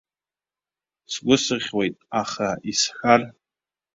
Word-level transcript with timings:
Сгәы 1.11 1.35
сыхьуеит, 1.43 1.95
аха 2.21 2.47
исҳәар. 2.71 3.21